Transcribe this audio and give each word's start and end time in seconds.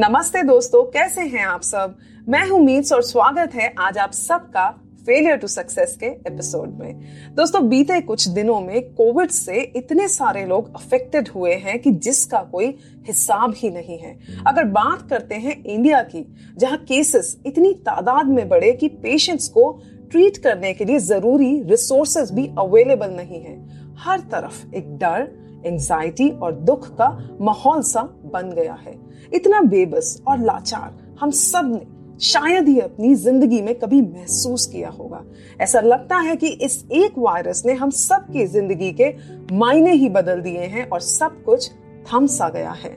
नमस्ते 0.00 0.42
दोस्तों, 0.42 0.82
कैसे 0.84 1.20
हैं 1.20 1.44
आप 1.44 1.62
सब? 1.62 1.94
मैं 2.28 2.48
हूँ 2.48 2.60
मीट्स 2.60 2.92
और 2.92 3.02
स्वागत 3.02 3.54
है 3.54 3.74
आज 3.78 3.98
आप 3.98 4.12
सबका 4.12 4.68
फेलियर 5.06 5.36
टू 5.36 5.46
सक्सेस 5.46 5.96
के 6.00 6.06
एपिसोड 6.06 6.78
में। 6.78 7.00
दोस्तों, 7.34 7.68
बीते 7.68 8.00
कुछ 8.00 8.28
दिनों 8.28 8.60
में 8.60 8.82
कोविड 8.94 9.30
से 9.30 9.60
इतने 9.76 10.08
सारे 10.08 10.44
लोग 10.46 10.76
अफेक्टेड 10.76 11.28
हुए 11.28 11.54
हैं 11.54 11.78
कि 11.78 11.90
जिसका 11.90 12.42
कोई 12.42 12.66
हिसाब 13.06 13.54
ही 13.56 13.70
नहीं 13.70 13.98
है। 13.98 14.18
अगर 14.46 14.64
बात 14.64 15.08
करते 15.10 15.34
हैं 15.34 15.64
इंडिया 15.64 16.02
की, 16.02 16.24
जहाँ 16.58 16.78
केसेस 16.78 17.36
इतनी 17.46 17.72
तादाद 17.72 18.26
में 18.26 18.48
बढ़े 18.48 18.72
कि 18.72 18.88
पेशेंट्स 18.88 19.48
को 19.48 19.70
ट्रीट 20.10 20.36
करने 20.36 20.72
के 20.74 20.84
लिए 20.84 20.98
ज़रूरी 20.98 21.62
रिसोर्सेज 21.62 22.30
भी 22.30 22.46
अवेलेबल 22.58 23.10
नहीं 23.10 23.42
है। 23.42 23.58
हर 23.94 24.20
तरफ़ 24.20 24.74
एक 24.74 24.96
डर 24.98 25.47
एंजाइटी 25.66 26.28
और 26.32 26.54
दुख 26.54 26.88
का 26.96 27.08
माहौल 27.40 27.82
सा 27.82 28.02
बन 28.24 28.50
गया 28.50 28.74
है। 28.74 28.98
इतना 29.34 29.60
बेबस 29.60 30.20
और 30.28 30.38
लाचार 30.38 31.16
हम 31.20 31.30
सबने 31.30 31.86
शायद 32.20 32.68
ही 32.68 32.78
अपनी 32.80 33.14
ज़िंदगी 33.14 33.60
में 33.62 33.74
कभी 33.74 34.00
महसूस 34.02 34.66
किया 34.66 34.88
होगा। 34.90 35.22
ऐसा 35.60 35.80
लगता 35.80 36.16
है 36.16 36.36
कि 36.36 36.46
इस 36.46 36.84
एक 36.92 37.18
वायरस 37.18 37.62
ने 37.66 37.72
हम 37.72 37.90
सब 37.90 38.26
की 38.32 38.46
ज़िंदगी 38.46 38.90
के 38.92 39.12
मायने 39.52 39.92
ही 39.92 40.08
बदल 40.08 40.40
दिए 40.40 40.64
हैं 40.64 40.88
और 40.88 41.00
सब 41.00 41.42
कुछ 41.44 41.70
थम 42.06 42.26
सा 42.26 42.48
गया 42.48 42.70
है। 42.72 42.96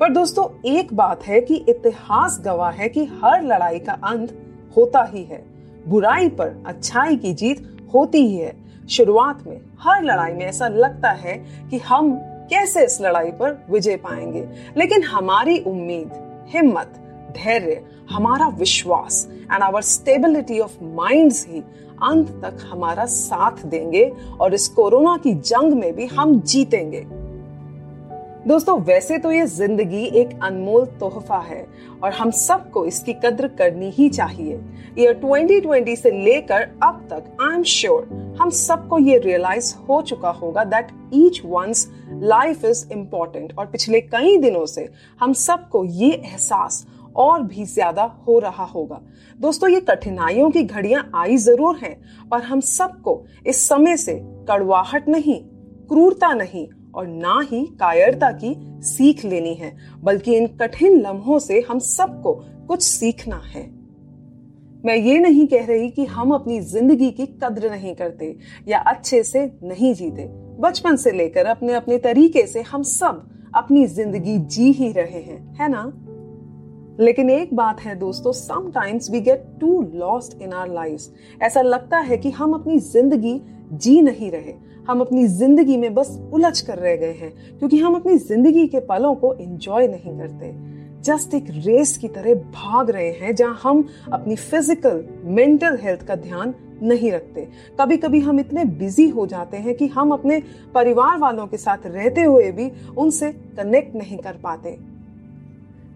पर 0.00 0.12
दोस्तों, 0.12 0.46
एक 0.66 0.94
बात 0.94 1.22
है 1.22 1.40
कि 1.40 1.54
इतिहास 1.68 2.40
गवाह 2.44 2.70
है 2.70 2.88
कि 2.88 3.04
हर 3.14 3.42
लड़ाई 3.42 3.78
का 3.78 3.92
अंत 3.92 4.32
होता 4.76 5.02
ही 5.04 5.22
है। 5.24 5.44
बुराई 5.88 6.28
पर 6.28 6.62
अच्छाई 6.66 7.16
की 7.16 7.32
जीत 7.34 7.62
होती 7.94 8.18
ही 8.18 8.36
है। 8.36 8.54
शुरुआत 8.88 9.46
में, 9.46 9.60
हर 9.80 10.02
लड़ाई 10.02 10.32
में 10.32 10.46
ऐसा 10.46 10.68
लगता 10.68 11.10
है 11.10 11.44
कि 11.70 11.78
हम 11.78 12.16
कैसे 12.22 12.84
इस 12.84 13.00
लड़ाई 13.00 13.30
पर 13.30 13.64
विजय 13.70 13.96
पाएँगे। 13.96 14.48
लेकिन 14.76 15.02
हमारी 15.02 15.58
उम्मीद, 15.58 16.10
हिम्मत, 16.48 16.94
धैर्य, 17.36 17.84
हमारा 18.10 18.48
विश्वास 18.48 19.28
and 19.30 19.62
our 19.62 19.82
stability 19.82 20.58
of 20.58 20.78
minds 20.82 21.46
ही 21.48 21.60
अंत 22.02 22.28
तक 22.28 22.58
हमारा 22.70 23.04
साथ 23.04 23.66
देंगे 23.66 24.12
और 24.40 24.54
इस 24.54 24.68
कोरोना 24.68 25.16
की 25.16 25.34
जंग 25.34 25.72
में 25.72 25.96
भी 25.96 26.06
हम 26.06 26.40
जीतेंगे। 26.40 27.06
दोस्तों, 28.46 28.78
वैसे 28.80 29.16
तो 29.18 29.30
ये 29.32 29.44
ज़िंदगी 29.46 30.04
एक 30.18 30.28
अनमोल 30.42 30.84
तोहफा 31.00 31.38
है 31.38 31.66
और 32.02 32.12
हम 32.12 32.30
सबको 32.30 32.84
इसकी 32.86 33.12
कद्र 33.24 33.48
करनी 33.58 33.90
ही 33.90 34.08
चाहिए। 34.08 34.54
ईयर 34.98 35.18
2020 35.20 35.96
से 35.96 36.10
लेकर 36.14 36.62
अब 36.82 37.06
तक 37.10 37.36
आई 37.42 37.54
एम 37.56 37.62
श्योर 37.64 38.08
हम 38.40 38.50
सबको 38.50 38.98
ये 38.98 39.18
रियलाइज़ 39.18 39.74
हो 39.88 40.00
चुका 40.02 40.30
होगा 40.30 40.64
that 40.64 40.92
each 41.14 41.42
one's 41.44 41.86
life 42.12 42.64
is 42.64 42.84
important 42.92 43.52
और 43.58 43.66
पिछले 43.66 44.00
कई 44.00 44.36
दिनों 44.38 44.64
से 44.66 44.88
हम 45.20 45.32
सबको 45.42 45.84
ये 45.84 46.10
एहसास 46.14 46.84
और 47.16 47.42
भी 47.42 47.64
ज़्यादा 47.66 48.02
हो 48.26 48.38
रहा 48.38 48.64
होगा। 48.64 49.00
दोस्तों, 49.40 49.70
ये 49.70 49.80
कठिनाइयों 49.82 50.50
की 50.50 50.62
घड़ियाँ 50.62 51.10
आई 51.14 51.36
ज़रूर 51.38 51.78
हैं, 51.78 51.96
पर 52.30 52.42
हम 52.42 52.60
सबको 52.62 53.22
इस 53.46 53.68
समय 53.68 53.96
से 53.98 54.20
कड़वाहट 54.48 55.08
नहीं, 55.08 55.40
क्रूरता 55.88 56.32
नहीं 56.34 56.66
और 56.94 57.06
ना 57.06 57.40
ही 57.50 57.64
कायरता 57.80 58.30
की 58.32 58.54
सीख 58.84 59.24
लेनी 59.24 59.54
है, 59.54 59.76
बल्कि 60.02 60.36
इन 60.36 60.46
कठिन 60.46 61.00
लम्हों 61.00 61.38
से 61.38 61.60
हम 61.70 61.78
सबको 61.78 62.32
कुछ 62.68 62.82
सीखना 62.82 63.42
है। 63.46 63.62
मैं 64.84 64.96
ये 64.96 65.18
नहीं 65.18 65.46
कह 65.46 65.66
रही 65.66 65.88
कि 65.90 66.04
हम 66.04 66.34
अपनी 66.34 66.60
ज़िंदगी 66.60 67.10
की 67.10 67.26
कद्र 67.42 67.70
नहीं 67.70 67.94
करते 67.94 68.36
या 68.68 68.78
अच्छे 68.78 69.22
से 69.22 69.44
नहीं 69.62 69.94
जीते। 69.94 70.26
बचपन 70.60 70.96
से 70.96 71.10
लेकर 71.10 71.46
अपने 71.46 71.72
अपने 71.72 71.98
तरीके 71.98 72.46
से 72.46 72.62
हम 72.62 72.82
सब 72.82 73.26
अपनी 73.54 73.86
ज़िंदगी 73.86 74.38
जी 74.38 74.70
ही 74.72 74.92
रहे 74.92 75.20
हैं, 75.22 75.56
है 75.60 75.68
ना? 75.68 75.92
लेकिन 77.00 77.30
एक 77.30 77.54
बात 77.54 77.80
है 77.80 77.94
दोस्तों 77.96 78.32
sometimes 78.32 79.10
we 79.10 79.20
get 79.20 79.44
to 79.60 79.82
lost 79.94 80.42
in 80.42 80.52
our 80.52 80.72
life 80.72 81.42
ऐसा 81.42 81.62
लगता 81.62 81.98
है 81.98 82.16
कि 82.16 82.30
हम 82.30 82.52
अपनी 82.52 82.78
ज़िंदगी 82.78 83.40
जी 83.72 84.00
नहीं 84.02 84.30
रहे। 84.30 84.54
हम 84.88 85.00
अपनी 85.00 85.26
ज़िंदगी 85.28 85.76
में 85.76 85.92
बस 85.94 86.18
उलझ 86.32 86.60
कर 86.60 86.78
रह 86.78 86.96
गए 86.96 87.12
हैं, 87.12 87.32
क्योंकि 87.58 87.78
हम 87.78 87.94
अपनी 87.94 88.16
ज़िंदगी 88.18 88.66
के 88.66 88.80
पलों 88.80 89.14
को 89.14 89.32
एंजॉय 89.34 89.88
नहीं 89.88 90.18
करते। 90.18 90.52
जस्ट 91.02 91.34
एक 91.34 91.46
रेस 91.66 91.96
की 91.98 92.08
तरह 92.08 92.34
भाग 92.34 92.90
रहे 92.90 93.10
हैं, 93.10 93.34
जहाँ 93.34 93.58
हम 93.62 93.86
अपनी 94.12 94.36
फ़िज़िकल 94.36 95.04
मेंटल 95.26 95.78
हेल्थ 95.82 96.06
का 96.06 96.14
ध्यान 96.16 96.54
नहीं 96.82 97.12
रखते। 97.12 97.46
कभी 97.80 97.96
कभी 97.96 98.20
हम 98.20 98.40
इतने 98.40 98.64
बिज़ी 98.64 99.08
हो 99.08 99.26
जाते 99.26 99.56
हैं 99.56 99.74
कि 99.74 99.86
हम 99.88 100.12
अपने 100.12 100.40
परिवार 100.74 101.18
वालों 101.18 101.46
के 101.46 101.56
साथ 101.56 101.86
रहते 101.86 102.22
हुए 102.22 102.50
भी 102.52 102.70
उनसे 102.98 103.32
कनेक्ट 103.56 103.96
नहीं 103.96 104.18
कर 104.18 104.36
पाते। 104.42 104.76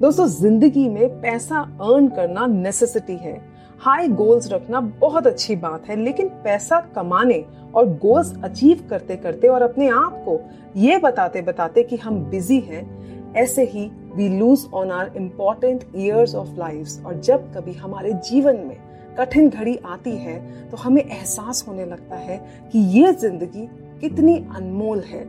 दोस्तों, 0.01 0.27
ज़िंदगी 0.29 0.89
में 0.89 1.09
पैसा 1.21 1.61
अर्न 1.83 2.09
करना 2.09 2.47
नेसेसिटी 2.47 3.17
है। 3.17 3.41
हाई 3.81 4.09
गोल्स 4.09 4.51
रखना 4.53 4.81
बहुत 5.01 5.27
अच्छी 5.27 5.57
बात 5.57 5.89
है, 5.89 5.97
लेकिन 5.97 6.29
पैसा 6.45 6.81
कमाने 6.95 7.45
और 7.75 7.87
गोल्स 7.99 8.33
अचीव 8.45 8.87
करते 8.91 9.17
करते 9.17 9.49
और 9.49 9.63
अपने 9.63 9.89
आप 9.89 10.23
को 10.25 10.41
ये 10.77 10.99
बताते 10.99 11.43
बताते 11.43 11.83
कि 11.83 11.97
हम 11.97 12.19
बिज़ी 12.25 12.59
हैं, 12.61 13.35
ऐसे 13.35 13.65
ही 13.65 13.87
we 14.15 14.29
lose 14.29 14.67
on 14.75 14.91
our 14.91 15.13
important 15.17 15.85
years 15.97 16.35
of 16.35 16.59
life 16.59 17.07
और 17.07 17.21
जब 17.21 17.53
कभी 17.55 17.73
हमारे 17.73 18.13
जीवन 18.23 18.57
में 18.59 18.77
कठिन 19.19 19.49
घड़ी 19.51 19.77
आती 19.87 20.17
है 20.17 20.39
तो 20.71 20.77
हमें 20.77 21.03
एहसास 21.03 21.65
होने 21.69 21.85
लगता 21.85 22.17
है 22.17 22.37
कि 22.73 22.79
ये 22.99 23.13
ज़िंदगी 23.13 23.69
कितनी 24.01 24.37
अनमोल 24.57 25.01
है। 25.01 25.23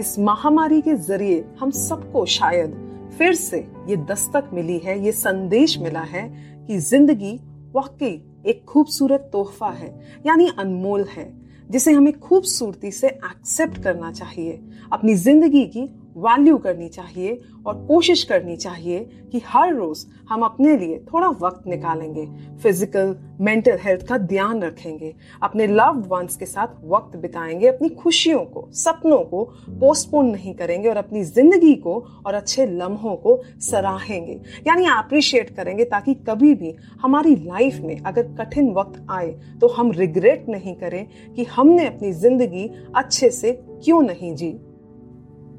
इस 0.00 0.18
महामारी 0.18 0.80
के 0.80 0.94
ज़रिए 0.96 1.44
हम 1.60 1.70
सबको 1.70 2.24
शायद 2.26 2.76
फिर 3.18 3.34
से 3.34 3.58
ये 3.86 3.96
दस्तक 4.06 4.50
मिली 4.52 4.78
है, 4.78 4.98
ये 5.04 5.12
संदेश 5.12 5.78
मिला 5.78 6.00
है 6.00 6.26
कि 6.68 6.78
ज़िंदगी 6.78 7.32
वाकई 7.74 8.20
एक 8.46 8.64
खूबसूरत 8.64 9.28
तोहफा 9.32 9.70
है, 9.70 9.88
यानी 10.26 10.48
अनमोल 10.58 11.04
है, 11.04 11.32
जिसे 11.70 11.92
हमें 11.92 12.18
खूबसूरती 12.20 12.90
से 12.90 13.08
एक्सेप्ट 13.08 13.82
करना 13.82 14.12
चाहिए। 14.12 14.60
अपनी 14.92 15.14
ज़िंदगी 15.14 15.64
की 15.66 15.88
वैल्यू 16.18 16.56
करनी 16.58 16.88
चाहिए 16.88 17.38
और 17.66 17.74
कोशिश 17.86 18.22
करनी 18.24 18.56
चाहिए 18.56 18.98
कि 19.32 19.40
हर 19.46 19.74
रोज 19.74 20.06
हम 20.28 20.42
अपने 20.42 20.76
लिए 20.76 20.98
थोड़ा 21.12 21.28
वक्त 21.40 21.66
निकालेंगे 21.68 22.26
फ़िज़िकल 22.62 23.14
मेंटल 23.40 23.78
हेल्थ 23.80 24.06
का 24.08 24.18
ध्यान 24.18 24.62
रखेंगे, 24.62 25.14
अपने 25.42 25.66
लव्ड 25.66 26.06
वंस 26.08 26.36
के 26.36 26.46
साथ 26.46 26.68
वक्त 26.84 27.16
बिताएँगे, 27.16 27.66
अपनी 27.68 27.88
खुशियों 27.88 28.40
को, 28.44 28.68
सपनों 28.74 29.18
को 29.24 29.44
पोस्टपोन 29.80 30.30
नहीं 30.30 30.54
करेंगे 30.54 30.88
और 30.88 30.96
अपनी 30.96 31.24
ज़िंदगी 31.24 31.74
को 31.76 31.94
और 32.26 32.34
अच्छे 32.34 32.66
लम्हों 32.68 33.14
को 33.16 33.40
सराहेंगे। 33.60 34.40
यानी 34.66 34.86
अप्रिशिएट 34.88 35.54
करेंगे 35.56 35.84
ताकि 35.84 36.14
कभी 36.28 36.54
भी 36.54 36.74
हमारी 37.02 37.34
लाइफ 37.36 37.80
में 37.80 38.00
अगर 38.02 38.34
कठिन 38.40 38.72
वक्त 38.74 39.04
आए 39.10 39.30
तो 39.60 39.68
हम 39.68 39.92
रिग्रेट 39.92 40.48
नहीं 40.48 40.74
करें 40.76 41.04
कि 41.34 41.44
हमने 41.52 41.86
अपनी 41.86 42.12
ज़िंदगी 42.14 42.70
अच्छे 42.96 43.30
से 43.30 43.52
क्यों 43.84 44.02
नहीं 44.02 44.34
जी। 44.36 44.50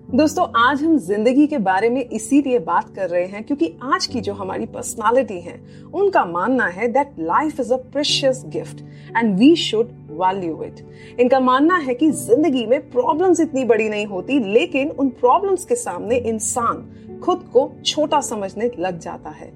दोस्तों, 0.09 0.45
आज 0.57 0.81
हम 0.83 0.97
ज़िंदगी 0.97 1.45
के 1.47 1.57
बारे 1.57 1.89
में 1.89 2.01
इसीलिए 2.03 2.59
बात 2.59 2.87
कर 2.95 3.09
रहे 3.09 3.25
हैं 3.25 3.43
क्योंकि 3.43 3.71
आज 3.83 4.05
की 4.05 4.21
जो 4.21 4.33
हमारी 4.33 4.65
पर्सनालिटी 4.65 5.39
है, 5.39 5.53
उनका 5.93 6.23
मानना 6.25 6.65
है 6.67 6.87
that 6.87 7.11
life 7.19 7.59
is 7.59 7.73
a 7.73 7.77
precious 7.91 8.41
gift 8.47 8.81
and 9.17 9.37
we 9.39 9.55
should 9.55 9.91
value 10.11 10.63
it 10.63 10.79
इनका 11.19 11.39
मानना 11.39 11.77
है 11.77 11.93
कि 11.93 12.09
ज़िंदगी 12.11 12.65
में 12.65 12.79
प्रॉब्लम्स 12.91 13.39
इतनी 13.39 13.65
बड़ी 13.65 13.89
नहीं 13.89 14.05
होती, 14.05 14.39
लेकिन 14.43 14.89
उन 14.89 15.09
प्रॉब्लम्स 15.19 15.65
के 15.65 15.75
सामने 15.75 16.17
इंसान 16.17 17.19
खुद 17.23 17.49
को 17.53 17.71
छोटा 17.85 18.21
समझने 18.21 18.71
लग 18.79 18.99
जाता 18.99 19.29
है। 19.29 19.51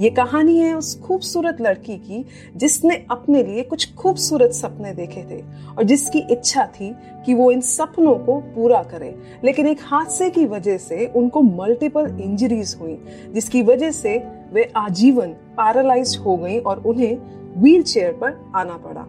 ये 0.00 0.10
कहानी 0.10 0.58
है 0.58 0.74
उस 0.74 1.00
खूबसूरत 1.00 1.60
लड़की 1.60 1.96
की, 1.96 2.24
जिसने 2.56 3.06
अपने 3.10 3.42
लिए 3.42 3.62
कुछ 3.62 3.94
खूबसूरत 3.94 4.50
सपने 4.50 4.92
देखे 4.92 5.24
थे 5.30 5.40
और 5.78 5.82
जिसकी 5.82 6.18
इच्छा 6.18 6.66
थी 6.66 6.94
कि 7.26 7.34
वो 7.34 7.50
इन 7.50 7.60
सपनों 7.60 8.14
को 8.14 8.40
पूरा 8.40 8.82
करे। 8.82 9.14
लेकिन 9.44 9.66
एक 9.66 9.78
हादसे 9.80 10.30
की 10.30 10.46
वजह 10.46 10.78
से 10.78 11.12
उनको 11.16 11.42
मल्टीपल 11.42 12.18
इंजरीज 12.20 12.76
हुई, 12.80 12.98
जिसकी 13.34 13.62
वजह 13.62 13.90
से 13.90 14.18
वे 14.52 14.72
आजीवन 14.76 15.28
पैरालाइज 15.28 16.16
हो 16.26 16.36
गई 16.36 16.58
और 16.58 16.82
उन्हें 16.86 17.18
व्हील 17.56 17.84
पर 18.12 18.52
आना 18.56 18.76
पड़ा। 18.76 19.06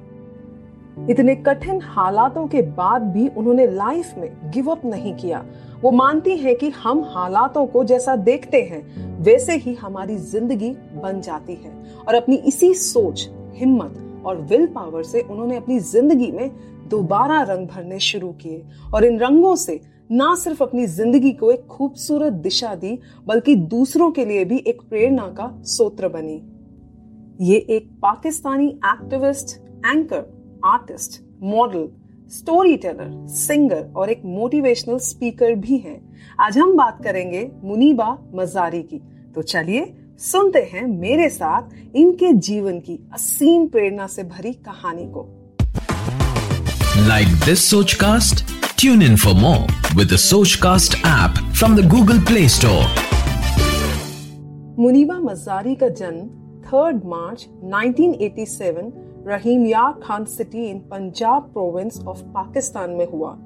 इतने 1.10 1.36
कठिन 1.36 1.82
हालातों 1.84 2.48
के 2.48 2.62
बाद 2.62 3.02
भी 3.02 3.28
उन्होंने 3.28 3.68
लाइफ 3.68 4.14
में 4.18 4.52
गिव 4.52 4.72
अप 4.72 4.86
नहीं 4.86 5.14
किया। 5.16 5.46
वो 5.82 5.92
मानती 5.92 6.36
है 6.38 6.54
कि 6.56 6.70
हम 6.70 7.04
हालातों 7.06 7.66
को 7.68 7.84
जैसा 7.84 8.16
देखते 8.16 8.62
हैं, 8.62 9.22
वैसे 9.24 9.56
ही 9.56 9.74
हमारी 9.74 10.16
ज़िंदगी 10.16 10.70
बन 10.96 11.20
जाती 11.22 11.54
है। 11.56 11.72
और 12.08 12.16
अपनी 12.16 12.36
इसी 12.36 12.74
सोच, 12.74 13.28
हिम्मत 13.56 14.24
और 14.26 14.42
विल 14.42 14.66
पावर 14.68 15.04
से 15.04 15.22
उन्होंने 15.22 15.58
अपनी 15.58 15.80
ज़िंदगी 15.82 16.32
में 16.32 16.50
दोबारा 16.90 17.42
रंग 17.44 17.68
भरने 17.68 18.00
शुरू 18.00 18.32
किए। 18.34 18.64
और 18.94 19.06
इन 19.06 19.20
रंगों 19.20 19.56
से 19.56 19.80
ना 20.12 20.34
सिर्फ़ 20.36 20.64
अपनी 20.64 20.86
ज़िंदगी 20.88 21.32
को 21.32 21.52
एक 21.52 21.66
खूबसूरत 21.68 22.34
दिशा 22.34 22.74
दी, 22.76 22.98
बल्कि 23.28 23.56
दूसरों 23.56 24.12
के 24.12 24.26
लिए 24.26 24.46
भी 24.46 24.58
एक 24.58 24.82
प्रेरणा 24.82 25.28
का 25.40 25.52
सोत्र 25.68 26.08
बनी। 26.08 26.42
ये 27.46 27.58
एक 27.70 27.90
Pakistani 28.02 28.68
activist 28.68 29.58
anchor 29.86 30.26
artist 30.66 31.22
model 31.44 31.88
storyteller 32.78 33.28
singer 33.28 33.84
और 33.96 34.10
एक 34.10 34.22
मोटिवेशनल 34.26 34.98
स्पीकर 35.00 35.54
भी 35.56 35.78
हैं। 35.78 36.00
आज 36.40 36.58
हम 36.58 36.76
बात 36.78 37.04
करेंगे 37.04 37.52
मुनीबा 37.64 38.18
मजारी 38.36 38.82
की। 38.84 38.98
तो 39.36 39.42
चलिए 39.42 39.86
सुनते 40.20 40.60
हैं 40.74 40.86
मेरे 40.88 41.30
साथ 41.30 41.96
इनके 41.96 42.32
जीवन 42.34 42.80
की 42.80 43.00
असीम 43.14 43.68
प्रेरणा 43.68 44.08
से 44.08 44.24
भरी 44.24 44.54
कहानी 44.54 45.06
को। 45.08 45.26
Like 47.08 47.28
this 47.46 47.70
Soch 47.70 47.94
cast 47.94 48.46
tune 48.80 49.02
in 49.02 49.16
for 49.16 49.34
more 49.34 49.96
with 49.98 50.16
Soch 50.20 50.56
cast 50.56 50.98
app 51.06 51.44
from 51.54 51.76
the 51.76 51.90
Google 51.90 52.20
Play 52.20 52.48
Store 52.50 52.86
Muniba 54.80 55.20
Mazari 55.20 55.76
का 55.76 55.88
जन्म 55.90 56.30
3 56.70 57.06
March 57.06 57.48
1987 57.64 59.07
Rahim 59.28 59.66
Yar 59.66 59.94
Khan 60.04 60.26
city 60.26 60.66
in 60.66 60.78
Punjab 60.80 61.44
province 61.44 62.00
of 62.08 62.22
Pakistan 62.24 62.90
में 62.90 63.06
हुआ। 63.08 63.38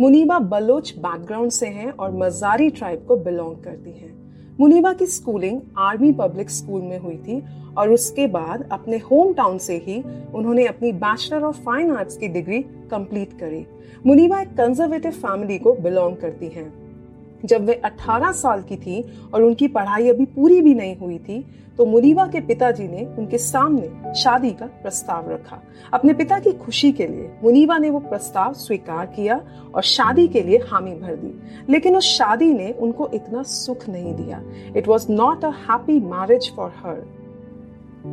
मुनीबा 0.00 0.38
बलोच 0.38 0.94
बैकग्राउंड 0.98 1.50
से 1.50 1.66
हैं 1.66 1.90
और 1.90 2.12
Mazari 2.12 2.70
tribe 2.70 3.04
को 3.08 3.16
belong 3.16 3.56
करती 3.56 3.90
हैं। 3.90 4.30
मुनीबा 4.60 4.92
की 4.92 5.06
स्कूलिंग 5.06 5.60
आर्मी 5.78 6.12
पब्लिक 6.12 6.50
स्कूल 6.50 6.82
में 6.82 6.98
हुई 6.98 7.16
थी 7.16 7.42
और 7.78 7.90
उसके 7.90 8.26
बाद 8.26 8.68
अपने 8.72 8.98
होम 8.98 9.32
टाउन 9.32 9.58
से 9.58 9.76
ही 9.76 10.02
उन्होंने 10.34 10.66
अपनी 10.66 10.92
बैचलर 10.92 11.42
ऑफ़ 11.42 11.60
फाइन 11.60 11.90
आर्ट्स 11.90 12.16
की 12.16 12.28
डिग्री 12.28 12.62
कंप्लीट 12.90 13.38
करी। 13.40 13.66
मुनीबा 14.06 14.40
एक 14.40 14.48
कंजर्वेटिव 14.48 15.12
फैमिली 15.12 15.58
को 15.58 15.72
बिलोंग 15.72 16.16
करती 16.16 16.48
हैं। 16.48 16.85
जब 17.46 17.64
वे 17.64 17.80
18 17.84 18.32
साल 18.32 18.62
की 18.62 18.76
थी 18.76 19.20
और 19.34 19.42
उनकी 19.42 19.68
पढ़ाई 19.68 20.08
अभी 20.08 20.24
पूरी 20.24 20.60
भी 20.60 20.74
नहीं 20.74 20.96
हुई 20.96 21.18
थी 21.18 21.44
तो 21.78 21.86
मुनीबा 21.86 22.26
के 22.26 22.40
पिताजी 22.40 22.84
ने 22.84 23.04
उनके 23.18 23.38
सामने 23.38 24.14
शादी 24.14 24.50
का 24.50 24.66
प्रस्ताव 24.66 25.30
रखा। 25.30 25.62
अपने 25.92 26.12
पिता 26.12 26.38
की 26.38 26.52
खुशी 26.52 26.92
के 26.92 27.06
लिए 27.06 27.30
मुनीबा 27.44 27.78
ने 27.78 27.90
वो 27.90 27.98
प्रस्ताव 27.98 28.52
स्वीकार 28.52 29.06
किया 29.06 29.40
और 29.74 29.82
शादी 29.82 30.28
के 30.28 30.42
लिए 30.42 30.58
हामी 30.58 30.90
भर 30.90 31.16
दी। 31.16 31.34
लेकिन 31.72 31.96
उस 31.96 32.04
शादी 32.04 32.52
ने 32.54 32.72
उनको 32.72 33.10
इतना 33.14 33.42
सुख 33.42 33.88
नहीं 33.88 34.14
दिया। 34.14 34.42
It 34.76 34.88
was 34.88 35.12
not 35.12 35.44
a 35.44 35.48
happy 35.48 36.00
marriage 36.00 36.52
for 36.56 36.72
her 36.78 37.06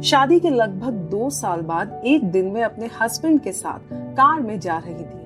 शादी 0.02 0.40
के 0.40 0.50
लगभग 0.50 0.94
दो 0.94 1.30
साल 1.30 1.62
बाद 1.62 2.02
एक 2.06 2.24
दिन 2.24 2.46
में 2.46 2.64
अपने 2.64 2.90
हस्बैंड 3.02 3.42
के 3.42 3.52
साथ 3.52 3.80
कार 3.94 4.42
में 4.42 4.60
जा 4.60 4.78
रही 4.78 4.94
थी। 4.94 5.23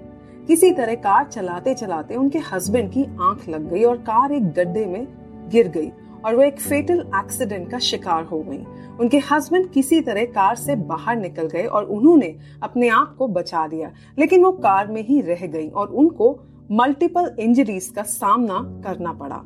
किसी 0.48 0.72
तरह 0.72 0.96
कार 0.96 1.24
चलाते 1.26 1.74
चलाते 1.74 2.16
उनके 2.16 2.40
हस्बैंड 2.52 2.92
की 2.92 3.04
आँख 3.22 3.48
लग 3.50 3.70
गई 3.70 3.84
और 3.84 3.98
कार 4.02 4.32
एक 4.32 4.44
गड्ढे 4.54 4.86
में 4.86 5.08
गिर 5.52 5.68
गई 5.68 5.90
और 6.26 6.36
वो 6.36 6.42
एक 6.42 6.60
फेटल 6.60 7.00
एक्सीडेंट 7.16 7.70
का 7.72 7.80
शिकार 7.80 8.24
हो 8.24 8.40
गई। 8.40 8.60
उनके 9.00 9.18
हस्बैंड 9.32 9.70
किसी 9.72 10.00
तरह 10.02 10.26
कार 10.26 10.56
से 10.56 10.76
बाहर 10.76 11.16
निकल 11.16 11.48
गए 11.48 11.66
और 11.66 11.86
उन्होंने 11.86 12.36
अपने 12.64 12.90
आप 12.90 13.16
को 13.18 13.28
बचा 13.28 13.66
लिया, 13.66 13.92
लेकिन 14.20 14.44
वो 14.44 14.52
कार 14.52 14.88
में 14.88 15.02
ही 15.02 15.20
रह 15.22 15.46
गई 15.48 15.68
और 15.70 15.88
उनको 15.88 16.32
मल्टीपल 16.72 17.36
इंजरीज 17.40 17.88
का 17.90 18.02
सामना 18.04 18.60
करना 18.86 19.14
पड़ा। 19.14 19.42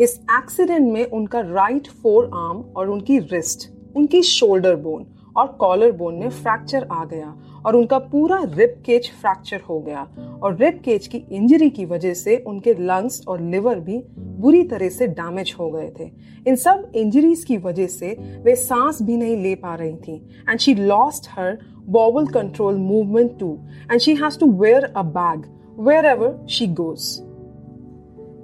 इस 0.00 0.18
एक्सीडेंट 0.32 0.92
में 0.92 1.04
उनका 1.04 1.40
राइट 1.40 1.88
फोर 2.02 2.30
आर्म 2.34 2.64
और 2.76 2.90
उनकी 2.90 3.18
रिस्ट 3.32 3.70
उनकी 3.96 4.22
शोल्डर 4.22 4.76
बोन 4.76 5.06
और 5.36 5.46
कॉलर 5.60 5.92
बोन 5.92 6.14
में 6.14 6.30
फ्रैक्चर 6.30 6.86
आ 6.92 7.04
गया 7.04 7.34
और 7.66 7.76
उनका 7.76 7.98
पूरा 7.98 8.40
रिप 8.44 8.74
केज 8.86 9.10
फ्रैक्चर 9.20 9.60
हो 9.60 9.80
गया। 9.80 10.06
और 10.42 10.56
रिप 10.56 10.80
केज 10.84 11.06
की 11.06 11.18
इंजरी 11.18 11.70
की 11.70 11.84
वजह 11.84 12.14
से 12.14 12.36
उनके 12.46 12.74
लंग्स 12.74 13.22
और 13.28 13.40
लिवर 13.40 13.80
भी 13.80 14.02
बुरी 14.16 14.62
तरह 14.62 14.88
से 14.88 15.06
डैमेज 15.06 15.54
हो 15.60 15.70
गए 15.70 15.90
थे। 16.00 16.10
इन 16.48 16.56
सब 16.56 16.92
इंजरीज 16.94 17.44
की 17.44 17.56
वजह 17.56 17.86
से 17.86 18.16
वे 18.44 18.54
सांस 18.56 19.02
भी 19.02 19.16
नहीं 19.16 19.36
ले 19.36 19.54
पा 19.54 19.74
रही 19.74 19.94
थी। 19.96 20.16
And 20.48 20.58
she 20.58 20.74
lost 20.74 21.28
her 21.30 21.58
bowel 21.88 22.26
control 22.26 22.76
movement 22.76 23.38
too 23.38 23.58
and 23.92 24.00
she 24.00 24.14
has 24.14 24.38
to 24.38 24.50
wear 24.52 24.84
a 24.84 25.02
bag 25.02 25.44
wherever 26.04 26.46
she 26.50 26.66
goes 26.66 27.25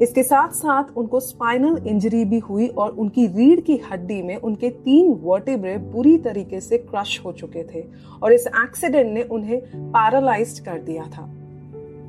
इसके 0.02 0.22
साथ 0.22 0.48
साथ 0.48 0.96
उनको 0.96 1.20
स्पाइनल 1.20 1.82
इंजरी 1.86 2.24
भी 2.24 2.38
हुई 2.38 2.66
और 2.68 2.90
उनकी 2.90 3.26
रीढ़ 3.26 3.60
की 3.60 3.76
हड्डी 3.90 4.22
में 4.22 4.36
उनके 4.36 4.68
तीन 4.68 5.12
वर्टेब्रे 5.22 5.76
बुरी 5.78 6.16
तरीके 6.18 6.60
से 6.60 6.78
क्रश 6.78 7.20
हो 7.24 7.32
चुके 7.32 7.62
थे 7.64 7.84
और 8.22 8.32
इस 8.32 8.46
एक्सीडेंट 8.46 9.12
ने 9.14 9.22
उन्हें 9.22 9.60
पैरालाइज 9.66 10.58
कर 10.58 10.78
दिया 10.78 11.04
था। 11.06 11.28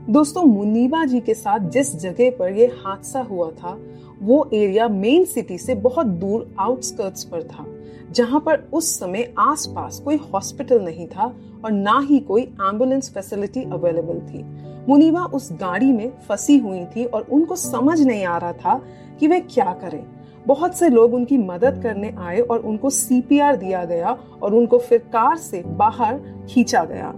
दोस्तों, 0.09 0.43
मुनीबा 0.43 1.05
जी 1.05 1.19
के 1.19 1.33
साथ 1.33 1.69
जिस 1.69 1.95
जगह 1.95 2.31
पर 2.31 2.53
यह 2.53 2.73
हादसा 2.85 3.21
हुआ 3.21 3.49
था, 3.51 3.77
वो 4.21 4.49
एरिया 4.53 4.87
मेन 4.87 5.25
सिटी 5.25 5.57
से 5.57 5.75
बहुत 5.75 6.05
दूर 6.05 6.55
आउटस्कर्ट्स 6.59 7.23
पर 7.23 7.43
था, 7.43 7.65
जहाँ 8.11 8.39
पर 8.39 8.63
उस 8.73 8.99
समय 8.99 9.33
आसपास 9.39 9.99
कोई 9.99 10.15
हॉस्पिटल 10.15 10.81
नहीं 10.81 11.07
था 11.07 11.33
और 11.65 11.71
ना 11.71 11.99
ही 11.99 12.19
कोई 12.21 12.41
एंबुलेंस 12.41 13.11
फैसिलिटी 13.13 13.63
अवेलेबल 13.63 14.19
थी। 14.23 14.43
मुनीबा 14.89 15.23
उस 15.25 15.51
गाड़ी 15.53 15.91
में 15.91 16.11
फंसी 16.27 16.57
हुई 16.57 16.83
थी 16.85 17.05
और 17.05 17.27
उनको 17.31 17.55
समझ 17.55 17.99
नहीं 18.01 18.25
आ 18.25 18.37
रहा 18.37 18.53
था 18.53 18.81
कि 19.19 19.27
वे 19.27 19.39
क्या 19.41 19.73
करें। 19.73 20.03
बहुत 20.45 20.77
से 20.77 20.89
लोग 20.89 21.13
उनकी 21.13 21.37
मदद 21.39 21.81
करने 21.83 22.13
आए 22.19 22.39
और 22.39 22.59
उनको 22.61 22.89
सीपीआर 22.89 23.55
दिया 23.55 23.83
गया 23.85 24.17
और 24.41 24.55
उनको 24.55 24.77
फिर 24.79 24.99
कार 25.13 25.37
से 25.37 25.61
बाहर 25.67 26.19
खींचा 26.49 26.83
गया। 26.85 27.13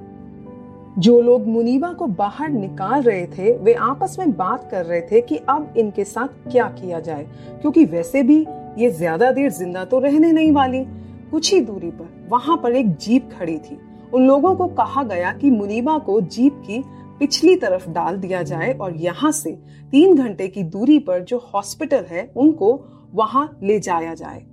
जो 0.98 1.20
लोग 1.22 1.48
मुनीबा 1.48 1.92
को 1.94 2.08
बाहर 2.10 2.50
निकाल 2.50 3.02
रहे 3.02 3.26
थे, 3.28 3.52
वे 3.54 3.74
आपस 3.74 4.16
में 4.20 4.32
बात 4.34 4.68
कर 4.72 4.86
रहे 4.86 5.02
थे 5.02 5.22
कि 5.22 5.38
अब 5.50 5.74
इनके 5.78 6.04
साथ 6.04 6.52
क्या 6.52 6.68
किया 6.72 7.00
जाए, 7.00 7.26
क्योंकि 7.62 7.86
वैसे 7.86 8.22
भी 8.24 8.40
ये 8.78 8.90
ज़्यादा 8.92 9.32
देर 9.32 9.50
ज़िंदा 9.52 9.84
तो 9.86 10.00
रहने 10.00 10.32
नहीं 10.32 10.52
वाली। 10.52 10.84
कुछ 11.32 11.54
ही 11.54 11.60
दूरी 11.62 11.90
पर 11.92 12.28
वहाँ 12.30 12.58
पर 12.58 12.76
एक 12.76 12.96
जीप 12.98 13.30
खड़ी 13.32 13.58
थी। 13.60 13.78
उन 14.14 14.28
लोगों 14.28 14.56
को 14.56 14.68
कहा 14.68 15.04
गया 15.04 15.34
कि 15.34 15.52
मुनीबा 15.52 15.98
को 15.98 16.22
जीप 16.22 16.62
की 16.66 16.84
पिछली 17.20 17.56
तरफ़ 17.56 17.90
डाल 17.90 18.18
दिया 18.18 18.44
जाए 18.44 18.74
और 18.74 18.96
यहाँ 18.96 19.32
से 19.32 19.52
तीन 19.92 20.16
घंटे 20.16 20.48
की 20.48 20.64
दूरी 20.64 21.00
पर 21.00 21.24
जो 21.24 21.38
हॉस्पिटल 21.54 22.04
है, 22.04 22.32
उनको 22.38 22.86
वहाँ 23.14 23.60
ले 23.64 23.80
जाया 23.80 24.14
जाए। 24.14 24.44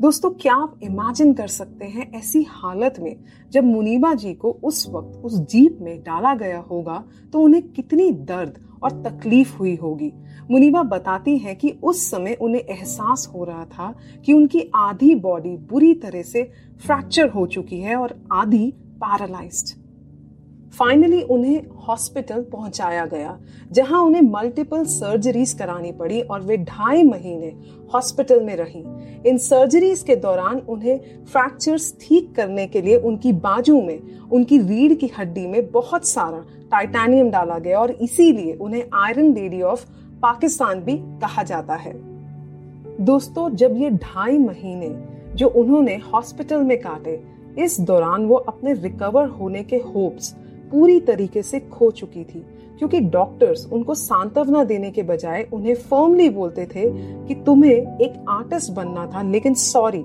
दोस्तों, 0.00 0.30
क्या 0.30 0.54
आप 0.54 0.80
इमेजिन 0.82 1.32
कर 1.32 1.48
सकते 1.48 1.84
हैं 1.84 2.12
ऐसी 2.12 2.42
हालत 2.48 2.94
में 3.00 3.16
जब 3.50 3.64
मुनीबा 3.64 4.14
जी 4.14 4.34
को 4.34 4.50
उस 4.62 4.88
वक्त 4.88 5.24
उस 5.24 5.38
जीप 5.38 5.78
में 5.80 6.00
डाला 6.00 6.34
गया 6.34 6.58
होगा 6.60 7.04
तो 7.32 7.40
उन्हें 7.40 7.62
कितनी 7.62 8.10
दर्द 8.10 8.58
और 8.84 9.02
तकलीफ़ 9.02 9.56
हुई 9.56 9.74
होगी। 9.76 10.12
मुनीबा 10.50 10.82
बताती 10.82 11.38
हैं 11.38 11.56
कि 11.56 11.70
उस 11.82 12.10
समय 12.10 12.34
उन्हें 12.34 12.62
एहसास 12.62 13.30
हो 13.34 13.44
रहा 13.44 13.64
था 13.64 13.94
कि 14.26 14.32
उनकी 14.32 14.70
आधी 14.74 15.14
बॉडी 15.14 15.56
बुरी 15.70 15.94
तरह 15.94 16.22
से 16.22 16.42
फ्रैक्चर 16.86 17.28
हो 17.28 17.46
चुकी 17.46 17.80
है 17.80 17.96
और 17.96 18.14
आधी 18.32 18.70
पैरालाइज्ड 18.96 19.83
फाइनली 20.74 21.20
उन्हें 21.22 21.66
हॉस्पिटल 21.78 22.40
पहुँचाया 22.42 23.04
गया, 23.06 23.36
जहाँ 23.72 24.00
उन्हें 24.02 24.22
मल्टीपल 24.22 24.84
सर्जरीज 24.84 25.52
करानी 25.52 25.92
पड़ी 25.92 26.20
और 26.20 26.40
वे 26.40 26.56
ढाई 26.58 27.02
महीने 27.02 27.52
हॉस्पिटल 27.94 28.40
में 28.44 28.54
रही। 28.56 28.84
इन 29.28 29.38
सर्जरीज 29.38 30.02
के 30.02 30.16
दौरान 30.16 30.58
उन्हें 30.58 31.00
फ्रैक्चर्स 31.24 31.94
ठीक 32.00 32.34
करने 32.34 32.66
के 32.66 32.82
लिए 32.82 32.96
उनकी 32.96 33.32
बाजू 33.32 33.80
में, 33.82 34.00
उनकी 34.32 34.58
रीढ़ 34.58 34.94
की 34.94 35.10
हड्डी 35.18 35.46
में 35.46 35.70
बहुत 35.70 36.06
सारा 36.06 36.44
टाइटेनियम 36.70 37.30
डाला 37.30 37.58
गया 37.58 37.80
और 37.80 37.90
इसीलिए 37.90 38.54
उन्हें 38.54 38.84
आयरन 38.94 39.32
लेडी 39.34 39.62
ऑफ़ 39.62 39.86
पाकिस्तान 40.22 40.80
भी 40.80 40.96
कहा 41.20 41.42
जाता 41.42 41.74
है। 41.74 41.92
दोस्तों, 43.00 43.50
जब 43.50 43.76
ये 43.76 43.90
ढाई 43.92 44.38
महीने 44.38 44.94
जो 45.34 45.48
उन्होंने 45.48 45.96
हॉस्पिटल 46.12 46.62
में 46.62 46.78
काटे, 46.80 47.22
इस 47.58 47.80
दौरान 47.80 48.24
वो 48.26 48.36
अपने 48.36 48.72
रिकवर 48.74 49.28
होने 49.30 49.62
के 49.62 49.76
होप्स 49.86 50.34
पूरी 50.74 51.00
तरीके 51.00 51.42
से 51.42 51.60
खो 51.60 51.90
चुकी 51.90 52.22
थी, 52.24 52.44
क्योंकि 52.78 53.00
डॉक्टर्स 53.00 53.66
उनको 53.72 53.94
सांत्वना 53.94 54.62
देने 54.64 54.90
के 54.90 55.02
बजाय 55.02 55.46
उन्हें 55.52 55.74
फर्मली 55.74 56.28
बोलते 56.30 56.64
थे 56.66 56.90
कि 57.26 57.34
तुम्हें 57.46 57.72
एक 57.72 58.24
आर्टिस्ट 58.28 58.72
बनना 58.72 59.06
था, 59.06 59.22
लेकिन 59.22 59.54
सॉरी 59.54 60.02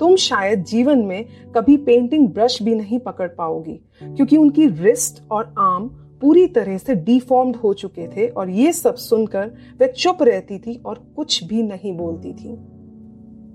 तुम 0.00 0.14
शायद 0.16 0.62
जीवन 0.64 0.98
में 0.98 1.24
कभी 1.56 1.76
पेंटिंग 1.76 2.28
ब्रश 2.28 2.62
भी 2.62 2.74
नहीं 2.74 2.98
पकड़ 2.98 3.28
पाओगी, 3.28 3.80
क्योंकि 4.02 4.36
उनकी 4.36 4.66
रिस्ट 4.66 5.22
और 5.30 5.52
आर्म 5.58 5.88
पूरी 6.20 6.46
तरह 6.46 6.78
से 6.78 6.94
डिफॉर्म्ड 6.94 7.56
हो 7.56 7.72
चुके 7.74 8.06
थे 8.08 8.26
और 8.28 8.50
ये 8.50 8.72
सब 8.72 8.94
सुनकर 8.94 9.50
वे 9.78 9.86
चुप 9.88 10.22
रहती 10.22 10.58
थी 10.58 10.80
और 10.86 11.02
कुछ 11.16 11.42
भी 11.44 11.62
नहीं 11.62 11.96
बोलती 11.96 12.32
थी। 12.32 12.56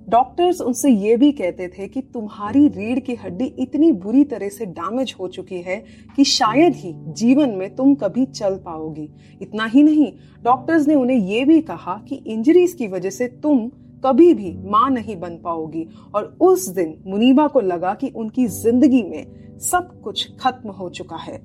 डॉक्टर्स 0.10 0.62
उनसे 0.62 0.90
ये 0.90 1.18
भी 1.18 1.32
कहते 1.32 1.68
थे 1.68 1.88
कि 1.88 2.02
तुम्हारी 2.02 2.68
रीढ़ 2.68 3.00
की 3.00 3.16
हड्डी 3.16 3.46
इतनी 3.46 3.92
बुरी 3.92 4.24
तरह 4.24 4.50
से 4.50 4.66
डैमेज 4.66 5.16
हो 5.20 5.28
चुकी 5.28 5.56
है 5.56 5.84
कि 6.16 6.24
शायद 6.24 6.76
ही 6.76 6.94
जीवन 6.96 7.50
में 7.50 7.76
तुम 7.76 7.96
कभी 7.96 8.26
चल 8.26 8.56
पाओगी। 8.56 9.10
इतना 9.42 9.66
ही 9.66 9.84
नहीं, 9.84 10.12
डॉक्टर्स 10.44 10.88
ने 10.88 10.96
उन्हें 10.96 11.18
ये 11.18 11.46
भी 11.46 11.62
कहा 11.62 12.06
कि 12.10 12.16
इंजरीज 12.16 12.74
की 12.74 12.88
वजह 12.88 13.10
से 13.10 13.28
तुम 13.28 13.68
कभी 14.06 14.34
भी 14.34 14.58
माँ 14.64 14.90
नहीं 14.90 15.20
बन 15.20 15.30
पाओगी। 15.30 15.88
और 16.16 16.38
उस 16.42 16.70
दिन 16.70 17.04
मुनीबा 17.08 17.48
को 17.48 17.60
लगा 17.60 17.94
कि 17.94 18.10
उनकी 18.10 18.48
ज़िंदगी 18.48 19.04
में 19.04 19.58
सब 19.60 20.02
कुछ 20.02 20.38
खत्म 20.40 20.70
हो 20.70 20.90
चुका 20.90 21.16
है। 21.16 21.38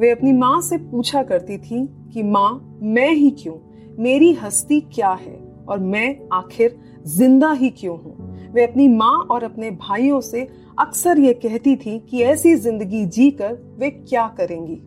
वे 0.00 0.10
अपनी 0.10 0.32
माँ 0.32 0.60
से 0.60 0.78
पूछा 0.78 1.22
करती 1.22 1.58
थी 1.58 1.88
कि, 2.14 2.22
माँ, 2.22 2.78
मैं 2.82 3.12
ही 3.12 3.30
क्यों? 3.30 3.54
मेरी 3.98 4.32
हस्ती 4.32 4.80
क्या 4.80 5.10
है? 5.10 5.50
और 5.68 5.78
मैं 5.78 6.28
आखिर 6.32 6.89
ज़िंदा 7.06 7.52
ही 7.52 7.70
क्यों 7.70 7.98
हूँ? 7.98 8.50
वे 8.52 8.66
अपनी 8.66 8.88
माँ 8.88 9.18
और 9.30 9.44
अपने 9.44 9.70
भाइयों 9.70 10.20
से 10.20 10.48
अक्सर 10.78 11.18
ये 11.18 11.32
कहती 11.32 11.76
थी 11.76 11.98
कि 11.98 12.22
ऐसी 12.22 12.54
ज़िंदगी 12.54 13.04
जीकर 13.06 13.58
वे 13.78 13.90
क्या 13.90 14.26
करेंगी। 14.28 14.80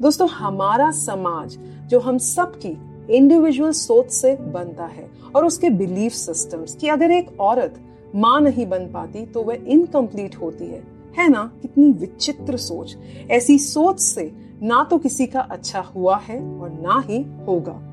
दोस्तों, 0.00 0.28
हमारा 0.28 0.90
समाज, 0.90 1.58
जो 1.88 2.00
हम 2.00 2.18
सबकी 2.18 2.76
इंडिविजुअल 3.16 3.72
सोच 3.72 4.10
से 4.10 4.36
बनता 4.36 4.84
है 4.84 5.10
और 5.34 5.44
उसके 5.44 5.70
बिलीफ 5.70 6.12
सिस्टम्स 6.12 6.74
कि 6.74 6.88
अगर 6.88 7.10
एक 7.10 7.40
औरत 7.40 7.80
माँ 8.14 8.40
नहीं 8.40 8.66
बन 8.66 8.86
पाती 8.86 9.26
तो 9.26 9.42
वह 9.42 9.64
इनकम्प्लीट 9.66 10.36
होती 10.36 10.64
है। 10.64 10.82
है 11.18 11.28
ना? 11.28 11.52
कितनी 11.62 11.92
विचित्र 11.92 12.56
सोच। 12.56 12.96
ऐसी 13.30 13.58
सोच 13.58 14.00
से 14.00 14.32
ना 14.62 14.82
तो 14.84 14.98
किसी 14.98 15.26
का 15.26 15.40
अच्छा 15.40 15.80
हुआ 15.80 16.16
है 16.16 16.40
और 16.58 16.70
ना 16.70 17.04
ही 17.08 17.22
होगा। 17.46 17.89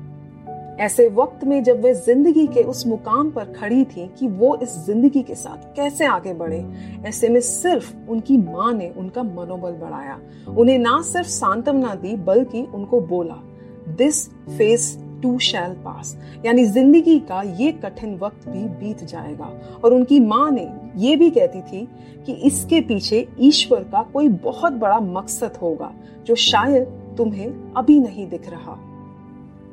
ऐसे 0.78 1.06
वक्त 1.10 1.44
में 1.44 1.62
जब 1.64 1.80
वे 1.82 1.92
ज़िंदगी 1.96 2.46
के 2.46 2.62
उस 2.62 2.86
मुकाम 2.86 3.30
पर 3.30 3.52
खड़ी 3.52 3.84
थी 3.86 4.06
कि 4.18 4.26
वो 4.28 4.54
इस 4.62 4.76
ज़िंदगी 4.86 5.22
के 5.22 5.34
साथ 5.34 5.74
कैसे 5.76 6.06
आगे 6.06 6.34
बढ़े, 6.34 6.64
ऐसे 7.06 7.28
में 7.28 7.40
सिर्फ़ 7.40 7.92
उनकी 8.10 8.36
माँ 8.38 8.72
ने 8.72 8.88
उनका 8.90 9.22
मनोबल 9.22 9.72
बढ़ाया। 9.80 10.18
उन्हें 10.50 10.78
ना 10.78 11.00
सिर्फ़ 11.02 11.28
सांत्वना 11.28 11.94
दी, 11.94 12.16
बल्कि 12.16 12.62
उनको 12.64 13.00
बोला 13.02 13.42
this 13.96 14.28
phase 14.28 14.96
too 15.22 15.38
shall 15.40 15.72
pass 15.84 16.16
यानी 16.44 16.64
ज़िंदगी 16.66 17.18
का 17.20 17.42
ये 17.42 17.70
कठिन 17.74 18.14
वक्त 18.18 18.48
भी 18.48 18.64
बीत 18.80 19.04
जाएगा। 19.04 19.50
और 19.84 19.94
उनकी 19.94 20.20
माँ 20.20 20.50
ने 20.50 20.68
ये 20.96 21.16
भी 21.16 21.30
कहती 21.30 21.62
थी 21.62 21.86
कि 22.26 22.32
इसके 22.46 22.80
पीछे 22.80 23.26
ईश्वर 23.40 23.84
का 23.84 24.02
कोई 24.12 24.28
बहुत 24.28 24.72
बड़ा 24.74 25.00
मकसद 25.00 25.56
होगा, 25.62 25.92
जो 26.26 26.34
शायद 26.34 27.14
तुम्हें 27.18 27.74
अभी 27.76 27.98
नहीं 27.98 28.28
दिख 28.28 28.48
रहा। 28.50 28.78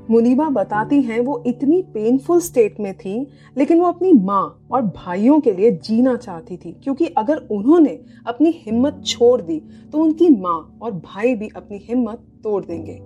मुनीबा 0.09 0.47
बताती 0.49 1.01
हैं, 1.01 1.19
वो 1.19 1.43
इतनी 1.47 1.81
पेनफुल 1.93 2.39
स्टेट 2.41 2.79
में 2.79 2.93
थी, 2.95 3.15
लेकिन 3.57 3.79
वो 3.79 3.87
अपनी 3.87 4.11
माँ 4.13 4.67
और 4.71 4.81
भाइयों 4.81 5.39
के 5.39 5.53
लिए 5.53 5.71
जीना 5.79 6.15
चाहती 6.17 6.57
थी, 6.57 6.71
क्योंकि 6.83 7.07
अगर 7.07 7.37
उन्होंने 7.51 7.99
अपनी 8.27 8.51
हिम्मत 8.57 9.01
छोड़ 9.07 9.41
दी 9.41 9.59
तो 9.93 9.97
उनकी 9.97 10.29
माँ 10.31 10.77
और 10.81 10.91
भाई 10.93 11.35
भी 11.35 11.49
अपनी 11.55 11.77
हिम्मत 11.83 12.23
तोड़ 12.43 12.63
देंगे। 12.65 12.97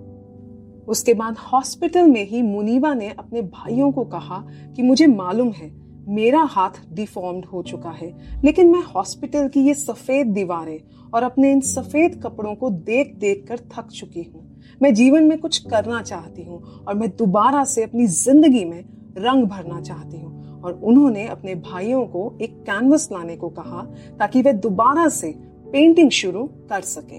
उसके 0.88 1.14
बाद 1.14 1.36
हॉस्पिटल 1.42 2.06
में 2.06 2.24
ही 2.28 2.42
मुनीबा 2.42 2.92
ने 2.94 3.08
अपने 3.10 3.42
भाइयों 3.42 3.90
को 3.92 4.04
कहा 4.06 4.44
कि 4.76 4.82
मुझे 4.82 5.06
मालूम 5.06 5.50
है, 5.50 5.70
मेरा 6.08 6.42
हाथ 6.42 6.80
डिफॉर्म्ड 6.92 7.44
हो 7.44 7.62
चुका 7.62 7.90
है, 7.92 8.12
लेकिन 8.44 8.72
मैं 8.72 8.82
हॉस्पिटल 8.86 9.48
की 9.48 9.60
ये 9.60 9.74
सफ़ेद 9.76 10.26
दीवारें 10.26 10.80
और 11.14 11.22
अपने 11.22 11.52
इन 11.52 11.60
सफ़ेद 11.62 12.20
कपड़ों 12.24 12.54
को 12.54 12.70
देख 12.70 13.14
देख 13.16 13.44
कर 13.48 13.58
थक 13.72 13.90
चुकी 13.90 14.22
हूँ। 14.22 14.48
मैं 14.82 14.92
जीवन 14.94 15.22
में 15.22 15.38
कुछ 15.38 15.56
करना 15.58 16.00
चाहती 16.02 16.42
हूँ 16.42 16.84
और 16.88 16.94
मैं 16.94 17.08
दोबारा 17.16 17.64
से 17.64 17.82
अपनी 17.82 18.06
ज़िंदगी 18.06 18.64
में 18.64 18.84
रंग 19.18 19.44
भरना 19.44 19.80
चाहती 19.80 20.16
हूँ। 20.16 20.60
और 20.62 20.72
उन्होंने 20.72 21.26
अपने 21.26 21.54
भाइयों 21.54 22.04
को 22.06 22.22
एक 22.42 22.54
कैनवस 22.60 23.08
लाने 23.12 23.36
को 23.36 23.48
कहा 23.48 23.82
ताकि 24.18 24.42
वे 24.42 24.52
दोबारा 24.52 25.08
से 25.08 25.32
पेंटिंग 25.72 26.10
शुरू 26.10 26.44
कर 26.70 26.80
सके। 26.80 27.18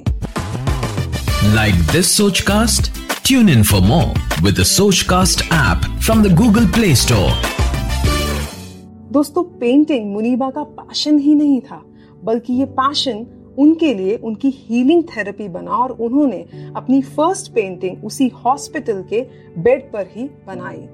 Like 1.56 1.76
this 1.92 2.12
Soch 2.18 2.42
cast 2.42 2.92
tune 3.28 3.50
in 3.50 3.64
for 3.64 3.82
more 3.82 4.44
with 4.44 4.64
Soch 4.64 5.02
cast 5.10 5.42
app 5.54 6.00
from 6.06 6.24
the 6.24 6.34
Google 6.36 6.66
Play 6.70 6.96
Store 6.96 7.32
दोस्तों 9.12 9.44
पेंटिंग 9.60 10.12
मुनीबा 10.14 10.50
का 10.50 10.64
पैशन 10.64 11.20
ही 11.20 11.36
नहीं 11.36 11.60
था 11.62 11.82
बल्कि 12.24 12.54
ये 12.54 12.66
पैशन 12.80 13.26
उनके 13.60 13.94
लिए 13.94 14.16
उनकी 14.16 14.50
हीलिंग 14.50 15.04
थेरेपी 15.04 15.48
बना 15.50 15.72
और 15.72 15.92
उन्होंने 15.92 16.46
अपनी 16.76 17.02
फ़र्स्ट 17.02 17.54
पेंटिंग 17.54 18.06
उसी 18.06 18.28
हॉस्पिटल 18.28 19.04
के 19.10 19.22
बेड 19.58 19.92
पर 19.92 20.08
ही 20.08 20.30
बनाई। 20.48 20.88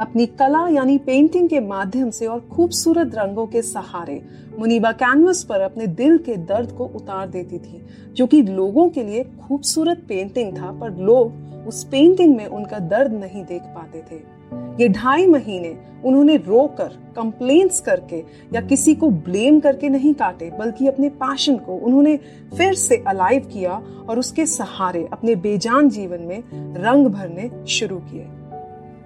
अपनी 0.00 0.26
कला 0.26 0.68
यानी 0.68 0.98
पेंटिंग 0.98 1.48
के 1.48 1.60
माध्यम 1.60 2.10
से 2.10 2.26
और 2.26 2.40
खूबसूरत 2.40 3.14
रंगों 3.14 3.46
के 3.46 3.62
सहारे 3.62 4.22
मुनीबा 4.58 4.92
कैनवस 4.92 5.44
पर 5.44 5.60
अपने 5.60 5.86
दिल 5.86 6.18
के 6.18 6.36
दर्द 6.36 6.72
को 6.72 6.84
उतार 6.84 7.28
देती 7.28 7.58
थी, 7.58 7.82
जो 8.14 8.26
कि 8.26 8.42
लोगों 8.42 8.88
के 8.88 9.04
लिए 9.04 9.24
खूबसूरत 9.24 10.04
पेंटिंग 10.08 10.52
था, 10.52 10.72
पर 10.72 10.96
लोग 10.96 11.32
उस 11.68 11.84
पेंटिंग 11.84 12.36
में 12.36 12.46
उनका 12.46 12.78
दर्द 12.78 13.12
नहीं 13.12 13.44
देख 13.44 13.62
पाते 13.62 13.98
थे। 13.98 14.39
ये 14.52 14.88
ढाई 14.88 15.26
महीने 15.26 15.76
उन्होंने 16.04 16.36
रोकर 16.36 16.96
कंप्लेंट्स 17.16 17.80
करके 17.80 18.18
या 18.54 18.60
किसी 18.60 18.94
को 18.94 19.08
ब्लेम 19.10 19.60
करके 19.60 19.88
नहीं 19.88 20.14
काटे, 20.14 20.50
बल्कि 20.50 20.86
अपने 20.86 21.08
पैशन 21.08 21.56
को 21.56 21.76
उन्होंने 21.76 22.16
फिर 22.56 22.74
से 22.74 22.96
अलाइव 23.06 23.46
किया 23.52 23.72
और 24.08 24.18
उसके 24.18 24.46
सहारे 24.46 25.08
अपने 25.12 25.34
बेजान 25.36 25.88
जीवन 25.88 26.20
में 26.20 26.42
रंग 26.76 27.06
भरने 27.06 27.50
शुरू 27.66 27.98
किए। 27.98 28.26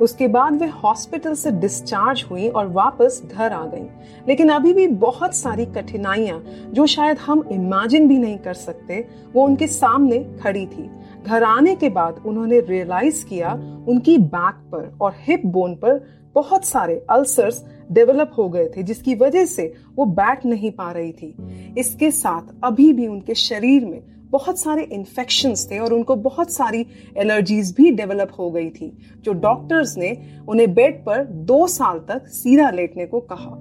उसके 0.00 0.28
बाद 0.28 0.60
वे 0.60 0.66
हॉस्पिटल 0.66 1.34
से 1.34 1.50
डिस्चार्ज 1.50 2.24
हुई 2.30 2.48
और 2.48 2.66
वापस 2.66 3.22
घर 3.32 3.52
आ 3.52 3.66
गई। 3.66 3.86
लेकिन 4.28 4.48
अभी 4.48 4.72
भी 4.72 4.86
बहुत 4.86 5.34
सारी 5.34 5.66
कठिनाइयाँ, 5.66 6.44
जो 6.70 6.86
शायद 6.86 7.18
हम 7.18 7.48
इमेजिन 7.52 8.08
भी 8.08 8.18
नहीं 8.18 8.38
कर 8.38 8.54
सकते, 8.54 9.06
वो 9.34 9.44
उनके 9.44 9.66
सामने 9.66 10.18
खड़ी 10.42 10.66
थी। 10.66 10.90
घर 11.26 11.42
आने 11.42 11.74
के 11.74 11.88
बाद 11.88 12.22
उन्होंने 12.26 12.60
रियलाइज़ 12.60 13.26
किया, 13.26 13.52
उनकी 13.88 14.18
बैक 14.18 14.54
पर 14.54 14.98
और 15.00 15.14
हिप 15.18 15.42
बोन 15.46 15.74
पर 15.74 16.06
बहुत 16.34 16.64
सारे 16.64 17.06
अल्सर्स 17.10 17.64
डेवलप 17.92 18.30
हो 18.38 18.48
गए 18.48 18.68
थे, 18.76 18.82
जिसकी 18.82 19.14
वजह 19.14 19.44
से 19.44 19.74
वो 19.96 20.04
बैठ 20.04 20.46
नहीं 20.46 20.70
पा 20.70 20.92
रही 20.92 21.12
थी। 21.12 21.36
इसके 21.78 22.10
साथ 22.10 22.42
अभी 22.64 22.92
भी 22.92 23.06
उनके 23.06 23.34
शरीर 23.34 23.84
में 23.84 24.13
बहुत 24.34 24.58
सारे 24.58 24.82
इन्फेक्शन 24.92 25.54
थे 25.70 25.78
और 25.78 25.92
उनको 25.92 26.16
बहुत 26.22 26.52
सारी 26.52 26.86
एलर्जीज 27.16 27.74
भी 27.76 27.90
डेवलप 27.90 28.30
हो 28.38 28.50
गई 28.50 28.70
थी, 28.70 28.90
जो 29.24 29.32
डॉक्टर्स 29.32 29.96
ने 29.98 30.16
उन्हें 30.48 30.72
बेड 30.74 31.04
पर 31.04 31.24
दो 31.24 31.66
साल 31.66 31.98
तक 32.08 32.26
सीधा 32.32 32.70
लेटने 32.70 33.06
को 33.06 33.20
कहा। 33.32 33.54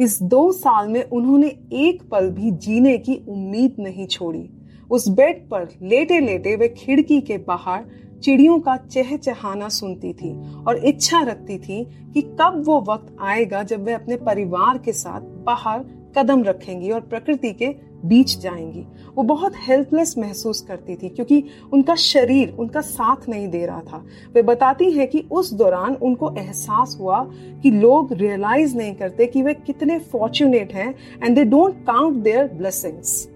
इस 0.00 0.18
दो 0.22 0.50
साल 0.52 0.88
में 0.88 1.02
उन्होंने 1.02 1.46
एक 1.74 2.02
पल 2.10 2.30
भी 2.30 2.50
जीने 2.50 2.96
की 2.98 3.14
उम्मीद 3.28 3.76
नहीं 3.78 4.06
छोड़ी। 4.06 4.48
उस 4.90 5.08
बेड 5.08 5.48
पर 5.48 5.68
लेटे 5.82 6.20
लेटे 6.20 6.54
वे 6.56 6.68
खिड़की 6.68 7.20
के 7.20 7.38
बाहर 7.38 7.84
चिड़ियों 8.22 8.58
का 8.60 8.76
चहचहाना 8.76 9.68
सुनती 9.68 10.12
थी 10.12 10.32
और 10.62 10.84
इच्छा 10.86 11.20
रखती 11.22 11.58
थी 11.58 11.82
कि 12.14 12.22
कब 12.40 12.62
वो 12.66 12.80
वक्त 12.88 13.16
आएगा 13.20 13.62
जब 13.62 13.82
वे 13.84 13.92
अपने 13.92 14.16
परिवार 14.26 14.78
के 14.78 14.92
साथ 14.92 15.20
बाहर 15.46 15.84
कदम 16.18 16.42
रखेंगी 16.42 16.90
और 16.90 17.00
प्रकृति 17.00 17.52
के 17.52 17.74
बीच 18.08 18.38
जाएँगी। 18.38 18.84
वो 19.16 19.22
बहुत 19.22 19.52
हेल्पलेस 19.58 20.14
महसूस 20.18 20.60
करती 20.60 20.96
थी 20.96 21.08
क्योंकि 21.08 21.42
उनका 21.72 21.94
शरीर, 21.94 22.54
उनका 22.58 22.80
साथ 22.80 23.28
नहीं 23.28 23.48
दे 23.48 23.64
रहा 23.66 23.80
था। 23.82 24.04
वे 24.34 24.42
बताती 24.42 24.90
हैं 24.90 25.06
कि 25.08 25.24
उस 25.30 25.52
दौरान 25.52 25.94
उनको 25.94 26.34
एहसास 26.38 26.96
हुआ 27.00 27.22
कि 27.62 27.70
लोग 27.70 28.12
रियलाइज़ 28.12 28.76
नहीं 28.76 28.94
करते 28.94 29.26
कि 29.26 29.42
वे 29.42 29.54
कितने 29.56 29.98
फॉर्चुनेट 29.98 30.72
हैं 30.74 30.94
and 31.24 31.34
they 31.36 31.44
don't 31.44 31.84
count 31.86 32.16
their 32.16 32.48
blessings 32.48 33.28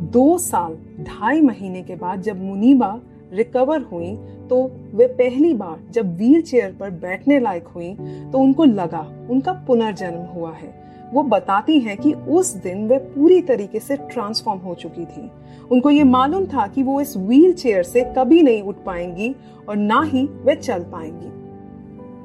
दो 0.00 0.38
साल, 0.38 0.76
ढाई 1.00 1.40
महीने 1.40 1.82
के 1.82 1.96
बाद 1.96 2.22
जब 2.22 2.42
मुनीबा 2.44 3.00
रिकवर 3.32 3.82
हुई 3.82 4.16
तो 4.48 4.64
वे 4.94 5.06
पहली 5.08 5.52
बार 5.54 5.78
जब 5.90 6.16
व्हील 6.16 6.42
चेयर 6.42 6.76
पर 6.80 6.90
बैठने 6.90 7.38
लायक 7.40 7.66
हुई 7.66 7.94
तो 8.32 8.38
उनको 8.38 8.64
लगा, 8.64 9.00
उनका 9.30 9.52
पुनर्जन्म 9.66 10.24
हुआ 10.26 10.52
है। 10.52 10.83
वो 11.14 11.22
बताती 11.22 11.78
हैं 11.80 11.96
कि 11.96 12.12
उस 12.12 12.52
दिन 12.62 12.86
वे 12.88 12.98
पूरी 12.98 13.40
तरीके 13.42 13.80
से 13.80 13.96
ट्रांसफॉर्म 13.96 14.60
हो 14.60 14.74
चुकी 14.74 15.04
थी। 15.04 15.30
उनको 15.70 15.90
ये 15.90 16.04
मालूम 16.04 16.46
था 16.46 16.66
कि 16.66 16.82
वो 16.82 17.00
इस 17.00 17.16
व्हील 17.16 17.52
चेयर 17.54 17.82
से 17.82 18.04
कभी 18.18 18.42
नहीं 18.42 18.62
उठ 18.62 18.84
पाएँगी 18.86 19.34
और 19.68 19.76
ना 19.76 20.02
ही 20.02 20.24
वे 20.44 20.54
चल 20.56 20.82
पाएँगी। 20.92 21.32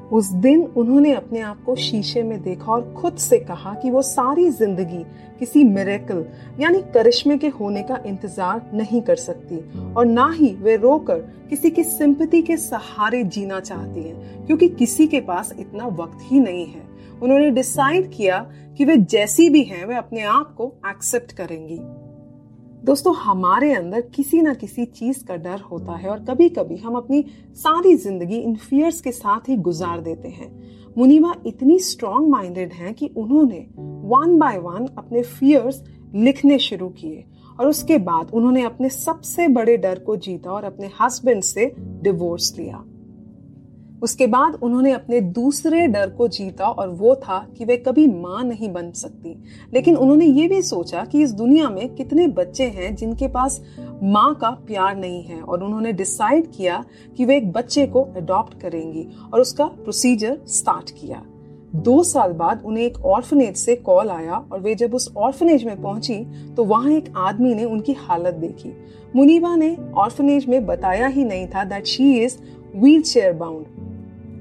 उस 0.08 0.30
दिन 0.34 0.62
उन्होंने 0.76 1.12
अपने 1.12 1.40
आप 1.40 1.62
को 1.64 1.74
शीशे 1.76 2.22
में 2.22 2.40
देखा 2.42 2.72
और 2.72 2.92
खुद 2.92 3.16
से 3.16 3.38
कहा 3.40 3.74
कि 3.74 3.90
वो 3.90 4.02
सारी 4.02 4.48
ज़िंदगी 4.50 5.04
किसी 5.38 5.62
मेरेकल 5.64 6.24
यानी 6.60 6.80
करिश्मे 6.94 7.36
के 7.38 7.48
होने 7.50 7.82
का 7.82 7.98
इंतज़ार 8.06 8.70
नहीं 8.74 9.00
कर 9.02 9.16
सकती 9.16 9.58
और 9.94 10.06
ना 10.06 10.28
ही 10.30 10.52
वे 10.54 10.76
रोकर 10.76 11.18
किसी 11.50 11.70
की 11.70 11.84
सिंपति 11.84 12.42
के 12.42 12.56
सहारे 12.56 13.22
जीना 13.24 13.60
चाहती 13.60 14.02
हैं, 14.02 14.46
क्योंकि 14.46 14.68
किसी 14.68 15.06
के 15.06 15.20
पास 15.20 15.54
इतना 15.58 15.86
वक्त 15.96 16.18
ही 16.22 16.40
नहीं 16.40 16.66
है। 16.66 16.88
उन्होंने 17.22 17.50
डिसाइड 17.50 18.10
किया 18.12 18.38
कि 18.78 18.84
वे 18.84 18.96
जैसी 18.96 19.50
भी 19.50 19.62
हैं, 19.62 19.84
वे 19.86 19.94
अपने 19.94 20.22
आप 20.22 20.54
को 20.54 20.74
एक्सेप्ट 20.86 21.32
करेंगी। 21.32 21.78
दोस्तों, 22.84 23.14
हमारे 23.16 23.72
अंदर 23.74 24.00
किसी 24.00 24.40
ना 24.42 24.54
किसी 24.54 24.84
चीज़ 24.84 25.24
का 25.24 25.36
डर 25.36 25.60
होता 25.60 25.92
है 25.92 26.08
और 26.08 26.24
कभी 26.24 26.48
कभी 26.48 26.76
हम 26.76 26.94
अपनी 26.94 27.24
सारी 27.54 27.94
ज़िंदगी 27.96 28.36
इन 28.36 28.56
फियर्स 28.56 29.00
के 29.00 29.12
साथ 29.12 29.48
ही 29.48 29.56
गुजार 29.56 30.00
देते 30.00 30.28
हैं। 30.28 30.50
मुनीबा 30.98 31.34
इतनी 31.46 31.78
स्ट्रॉन्ग 31.78 32.28
माइंडेड 32.28 32.72
हैं 32.72 32.94
कि 32.94 33.06
उन्होंने 33.16 33.66
वन 33.78 34.38
बाय 34.38 34.58
वन 34.58 34.86
अपने 34.98 35.22
फियर्स 35.22 35.82
लिखने 36.14 36.58
शुरू 36.58 36.88
किए 36.88 37.24
और 37.60 37.66
उसके 37.66 37.98
बाद 37.98 38.30
उन्होंने 38.34 38.62
अपने 38.62 38.88
सबसे 38.88 39.48
बड़े 39.48 39.76
डर 39.76 39.98
को 39.98 40.16
जीता 40.16 40.50
और 40.50 40.64
अपने 40.64 40.90
हस्बैंड 41.00 41.42
से 41.42 41.74
डिवोर्स 41.78 42.54
लिया। 42.58 42.84
उसके 44.02 44.26
बाद 44.26 44.54
उन्होंने 44.62 44.92
अपने 44.92 45.20
दूसरे 45.20 45.86
डर 45.86 46.10
को 46.10 46.28
जीता 46.28 46.66
और 46.66 46.88
वो 46.88 47.14
था 47.14 47.38
कि 47.58 47.64
वे 47.64 47.76
कभी 47.76 48.06
माँ 48.06 48.42
नहीं 48.44 48.72
बन 48.72 48.90
सकती। 48.92 49.36
लेकिन 49.74 49.96
उन्होंने 49.96 50.26
ये 50.26 50.46
भी 50.48 50.60
सोचा 50.62 51.04
कि 51.04 51.22
इस 51.22 51.32
दुनिया 51.32 51.68
में 51.70 51.94
कितने 51.94 52.26
बच्चे 52.28 52.64
हैं 52.64 52.94
जिनके 52.96 53.28
पास 53.28 53.60
माँ 54.02 54.34
का 54.34 54.50
प्यार 54.50 54.96
नहीं 54.96 55.22
है 55.22 55.40
और 55.40 55.64
उन्होंने 55.64 55.92
डिसाइड 55.92 56.46
किया 56.52 56.84
कि 57.16 57.24
वे 57.24 57.36
एक 57.36 57.52
बच्चे 57.52 57.86
को 57.86 58.02
अडॉप्ट 58.16 58.60
करेंगी 58.60 59.06
और 59.32 59.40
उसका 59.40 59.64
प्रोसीजर 59.64 60.38
स्टार्ट 60.48 60.90
किया। 60.90 61.22
दो 61.76 62.02
साल 62.02 62.32
बाद 62.32 62.62
उन्हें 62.64 62.84
एक 62.84 62.98
ऑर्फनेज 63.06 63.56
से 63.56 63.74
कॉल 63.76 64.08
आया 64.08 64.36
और 64.52 64.60
वे 64.60 64.74
जब 64.74 64.94
उस 64.94 65.12
ऑर्फनेज 65.16 65.64
में 65.64 65.80
पहुँची 65.82 66.16
तो 66.54 66.64
वहाँ 66.64 66.90
एक 66.90 67.12
आदमी 67.16 67.54
ने 67.54 67.64
उनकी 67.64 67.92
हालत 67.92 68.34
देखी। 68.34 68.72
मुनीबा 69.16 69.54
ने 69.56 69.76
ऑर्फनेज 69.94 70.46
में 70.46 70.64
बताया 70.66 71.06
ही 71.06 71.24
नहीं 71.24 71.46
था 71.46 71.64
that 71.64 71.86
she 71.86 72.12
is 72.18 72.38
wheelchair 73.02 73.32
bound 73.32 73.66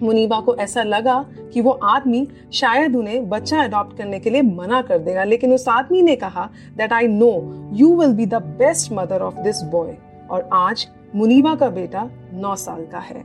Muniba 0.04 0.40
को 0.40 0.56
ऐसा 0.56 0.84
लगा 0.84 1.26
कि 1.54 1.62
वो 1.62 1.72
आदमी 1.72 2.28
शायद 2.54 2.96
उन्हें 2.96 3.30
बच्चा 3.30 3.62
अडॉप्ट 3.64 3.98
करने 3.98 4.20
के 4.20 4.30
लिए 4.30 4.42
मना 4.42 4.82
कर 4.82 4.98
देगा, 4.98 5.24
लेकिन 5.24 5.54
उस 5.54 5.68
आदमी 5.70 6.02
ने 6.02 6.16
कहा 6.16 6.50
that 6.78 6.94
I 6.94 7.08
know 7.08 7.32
you 7.74 7.96
will 7.96 8.14
be 8.14 8.26
the 8.26 8.42
best 8.60 8.92
mother 8.94 9.22
of 9.22 9.40
this 9.40 9.62
boy 9.72 9.96
और 10.32 10.50
आज 10.54 10.88
मुनीबा 11.16 11.56
का 11.56 11.70
बेटा 11.70 12.10
नौ 12.34 12.56
साल 12.56 12.86
का 12.86 13.00
है। 13.00 13.24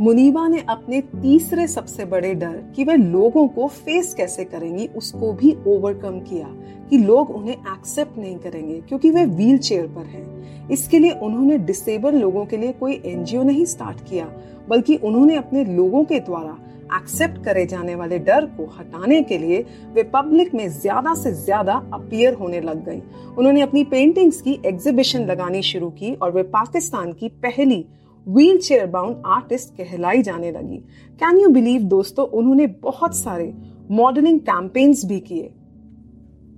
मुनीबा 0.00 0.46
ने 0.48 0.60
अपने 0.68 1.00
तीसरे 1.12 1.66
सबसे 1.66 2.04
बड़े 2.04 2.32
डर 2.34 2.56
कि 2.76 2.84
वे 2.84 2.96
लोगों 2.96 3.46
को 3.48 3.66
फेस 3.68 4.12
कैसे 4.14 4.44
करेंगी, 4.44 4.86
उसको 4.88 5.32
भी 5.32 5.52
ओवरकम 5.66 6.18
किया 6.20 6.48
कि 6.90 6.98
लोग 6.98 7.30
उन्हें 7.30 7.54
एक्सेप्ट 7.54 8.18
नहीं 8.18 8.36
करेंगे, 8.38 8.80
क्योंकि 8.80 9.10
वे 9.10 9.24
व्हील 9.26 9.58
चेयर 9.58 9.86
पर 9.86 10.04
हैं। 10.06 10.68
इसके 10.70 10.98
लिए 10.98 11.12
उन्होंने 11.12 11.58
डिसेबल 11.60 12.14
लोगों 12.14 12.44
के 12.46 12.56
लिए 12.56 12.72
कोई 12.72 13.00
एनजीओ 13.06 13.42
नहीं 13.42 13.64
स्टार्ट 13.64 14.04
किया, 14.08 14.28
बल्कि 14.68 14.96
उन्होंने 14.96 15.36
अपने 15.36 15.64
लोगों 15.66 16.04
के 16.04 16.20
द्वारा 16.20 16.56
एक्सेप्ट 16.96 17.42
करे 17.44 17.66
जाने 17.66 17.94
वाले 17.94 18.18
डर 18.20 18.44
को 18.56 18.66
हटाने 18.70 19.22
के 19.22 19.38
लिए 19.38 19.64
वे 19.94 20.02
पब्लिक 20.12 20.54
में 20.54 20.68
ज़्यादा 20.70 21.14
से 21.14 21.32
ज़्यादा 21.34 21.82
अपीयर 21.94 22.34
होने 22.34 22.60
लग 22.60 22.84
गई। 22.84 23.02
उन्होंने 23.38 23.60
अपनी 23.62 23.84
पेंटिंग्स 23.86 24.40
की 24.40 24.60
एग्जीबिशन 24.66 25.24
लगानी 25.26 25.62
शुरू 25.64 25.90
की 25.92 26.14
और 26.14 26.32
वे 26.32 26.42
पाकिस्तान 26.52 27.12
की 27.12 27.28
पहली 27.42 27.84
व्हील 28.26 28.58
चेयर 28.58 28.86
बाउंड 28.86 29.22
आर्टिस्ट 29.26 29.76
कहलाई 29.76 30.22
जाने 30.22 30.50
लगी। 30.52 30.76
कैन 31.20 31.38
यू 31.38 31.48
बिलीव 31.48 31.82
दोस्तों, 31.82 32.26
उन्होंने 32.26 32.66
बहुत 32.66 33.16
सारे 33.16 33.52
मॉडलिंग 33.90 34.40
कैंपेन्स 34.40 35.04
भी 35.04 35.20
किए। 35.20 35.52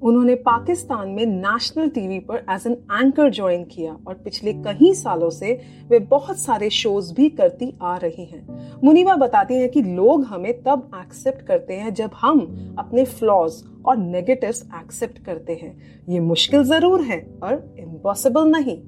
उन्होंने 0.03 0.35
पाकिस्तान 0.35 1.09
में 1.09 1.25
नेशनल 1.27 1.89
टीवी 1.89 2.19
पर 2.19 2.45
एज 2.51 2.67
एन 2.67 2.73
एंकर 2.73 3.31
ज्वाइन 3.31 3.65
किया 3.65 3.97
और 4.07 4.15
पिछले 4.15 4.53
कई 4.53 4.93
सालों 4.95 5.31
से 5.31 5.53
वे 5.91 5.99
बहुत 5.99 6.39
सारे 6.39 6.71
शोज़ 6.71 7.15
भी 7.15 7.29
करती 7.29 7.73
आ 7.83 7.97
रही 7.97 8.25
हैं। 8.25 8.47
मुनीवा 8.85 9.17
बताती 9.17 9.55
हैं 9.55 9.69
कि 9.69 9.83
लोग 9.83 10.25
हमें 10.25 10.53
तब 10.63 10.91
एक्सेप्ट 11.01 11.47
करते 11.47 11.75
हैं 11.75 11.95
जब 11.95 12.11
हम 12.15 12.77
अपने 12.79 13.05
फ्लॉज 13.05 13.63
और 13.87 13.97
नेगेटिव्स 13.97 14.63
एक्सेप्ट 14.81 15.25
करते 15.25 15.59
हैं। 15.63 15.77
ये 16.09 16.21
मुश्किल 16.21 16.63
ज़रूर 16.65 17.03
है 17.03 17.21
और 17.43 17.75
इम्पॉसिबल 17.81 18.51
नहीं। 18.51 18.81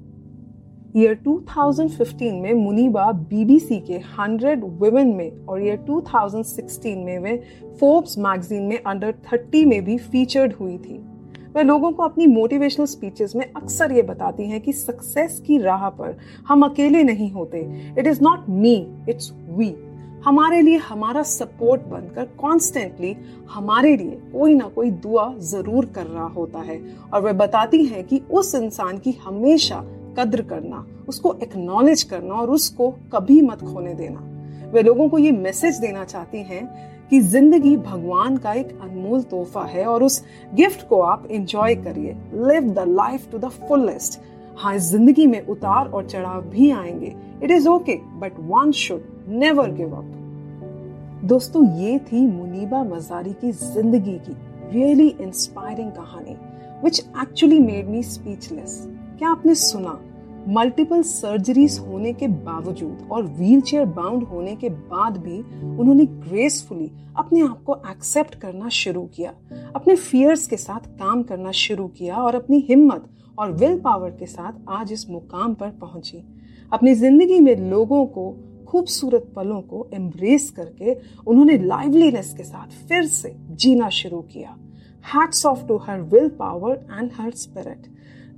ईयर 0.97 1.19
2015 1.27 2.31
में 2.41 2.53
मुनीबा 2.53 3.11
बीबीसी 3.11 3.77
के 3.79 3.99
100 3.99 4.63
वुमेन 4.79 5.07
में 5.07 5.45
और 5.45 5.61
ईयर 5.63 5.77
2016 5.89 6.95
में 6.95 7.19
वे 7.19 7.35
फोर्ब्स 7.79 8.17
मैगजीन 8.17 8.63
में 8.63 8.77
अंडर 8.77 9.13
30 9.25 9.65
में 9.65 9.83
भी 9.85 9.97
फीचर्ड 9.97 10.53
हुई 10.53 10.77
थी। 10.77 10.97
वे 11.55 11.63
लोगों 11.63 11.91
को 11.91 12.03
अपनी 12.03 12.27
मोटिवेशनल 12.27 12.85
स्पीचेस 12.85 13.35
में 13.35 13.45
अक्सर 13.45 13.91
ये 13.91 14.01
बताती 14.01 14.49
हैं 14.49 14.59
कि 14.61 14.73
सक्सेस 14.73 15.39
की 15.47 15.57
राह 15.57 15.87
पर 15.89 16.17
हम 16.47 16.65
अकेले 16.65 17.03
नहीं 17.03 17.31
होते। 17.31 17.61
It 17.99 18.07
is 18.07 18.21
not 18.23 18.49
me 18.49 18.75
it's 19.09 19.31
we 19.49 19.73
हमारे 20.25 20.61
लिए 20.61 20.77
हमारा 20.77 21.23
सपोर्ट 21.23 21.81
बनकर 21.81 22.25
कॉन्स्टेंटली 22.37 23.15
हमारे 23.49 23.95
लिए 23.97 24.19
कोई 24.33 24.53
ना 24.53 24.67
कोई 24.67 24.91
दुआ 24.91 25.33
ज़रूर 25.37 25.85
कर 25.85 26.05
रहा 26.05 26.27
होता 26.27 26.59
है। 26.59 26.79
और 27.13 27.21
वह 27.21 27.33
बताती 27.33 27.83
हैं 27.85 28.03
कि 28.03 28.21
उस 28.31 28.55
इंसान 28.55 28.97
की 28.97 29.11
हमेशा 29.23 29.83
कद्र 30.17 30.41
करना, 30.43 30.85
उसको 31.07 31.33
एक्नॉलेज 31.43 32.03
करना 32.03 32.33
और 32.33 32.49
उसको 32.51 32.89
कभी 33.13 33.41
मत 33.41 33.63
खोने 33.63 33.93
देना। 33.93 34.27
वे 34.73 34.81
लोगों 34.81 35.07
को 35.09 35.17
ये 35.17 35.31
मैसेज 35.31 35.77
देना 35.79 36.03
चाहती 36.05 36.43
हैं 36.43 36.65
कि 37.09 37.19
ज़िंदगी 37.21 37.75
भगवान 37.77 38.37
का 38.37 38.53
एक 38.53 38.67
अनमोल 38.81 39.21
तोहफा 39.23 39.63
है 39.65 39.85
और 39.85 40.03
उस 40.03 40.23
गिफ्ट 40.53 40.87
को 40.87 41.01
आप 41.03 41.25
इंजॉय 41.31 41.75
करिए। 41.77 42.15
Live 42.47 42.69
the 42.73 42.85
life 42.89 43.31
to 43.31 43.37
the 43.37 43.49
fullest 43.59 44.19
हाँ 44.57 44.77
ज़िंदगी 44.79 45.25
में 45.27 45.45
उतार 45.45 45.87
और 45.87 46.05
चढ़ाव 46.05 46.41
भी 46.49 46.69
आएँगे। 46.71 47.13
It 47.43 47.51
is 47.51 47.67
okay 47.69 47.95
but 48.19 48.39
one 48.41 48.71
should 48.73 49.03
never 49.29 49.71
give 49.71 49.95
up 49.95 50.17
दोस्तों, 51.25 51.65
ये 51.77 51.97
थी 52.01 52.25
मुनीबा 52.27 52.83
मजारी 52.83 53.33
की 53.41 53.51
ज़िंदगी 53.51 54.17
की 54.19 54.35
रियली 54.71 55.07
इंस्पायरिंग 55.21 55.91
कहानी 55.91 56.35
which 56.83 56.99
actually 57.21 57.59
made 57.59 57.89
me 57.89 58.03
speechless 58.03 58.81
क्या 59.21 59.29
आपने 59.29 59.53
सुना? 59.55 59.91
मल्टीपल 60.47 61.01
सर्जरीज 61.01 61.77
होने 61.79 62.13
के 62.13 62.27
बावजूद 62.27 63.07
और 63.11 63.23
व्हीलचेयर 63.23 63.85
बाउंड 63.85 64.23
होने 64.23 64.55
के 64.55 64.69
बाद 64.69 65.17
भी 65.17 65.37
उन्होंने 65.79 66.05
ग्रेसफुली 66.05 66.89
अपने 67.17 67.41
आप 67.41 67.61
को 67.63 67.75
एक्सेप्ट 67.91 68.35
करना 68.35 68.69
शुरू 68.69 69.03
किया। 69.05 69.33
अपने 69.75 69.95
फियर्स 69.95 70.47
के 70.47 70.57
साथ 70.57 70.87
काम 70.99 71.21
करना 71.23 71.51
शुरू 71.51 71.87
किया 71.87 72.15
और 72.15 72.35
अपनी 72.35 72.59
हिम्मत 72.59 73.05
और 73.39 73.51
विल 73.51 73.79
पावर 73.79 74.09
के 74.09 74.25
साथ 74.25 74.53
आज 74.69 74.93
इस 74.93 75.09
मुकाम 75.09 75.53
पर 75.53 75.69
पहुँची। 75.69 76.23
अपनी 76.71 76.93
ज़िंदगी 76.93 77.39
में 77.39 77.55
लोगों 77.69 78.05
को, 78.05 78.37
खूबसूरत 78.67 79.31
पलों 79.35 79.61
को 79.61 79.87
एम्ब्रेस 79.93 80.49
करके 80.49 80.97
उन्होंने 81.27 81.57
लाइवलीनेस 81.57 82.33
के 82.37 82.43
साथ 82.43 82.87
फिर 82.87 83.05
से 83.05 83.35
जीना 83.51 83.89
शुरू 83.89 84.21
किया। 84.21 84.57
Hats 85.05 85.45
off 85.45 85.65
to 85.67 85.77
her 85.77 86.01
willpower 86.29 86.85
and 86.91 87.11
her 87.17 87.31
spirit 87.31 87.87